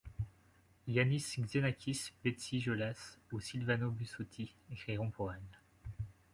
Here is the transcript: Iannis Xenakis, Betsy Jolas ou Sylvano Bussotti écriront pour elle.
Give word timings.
Iannis 0.87 1.37
Xenakis, 1.47 2.11
Betsy 2.23 2.59
Jolas 2.59 3.19
ou 3.31 3.39
Sylvano 3.39 3.91
Bussotti 3.91 4.51
écriront 4.71 5.11
pour 5.11 5.31
elle. 5.31 5.39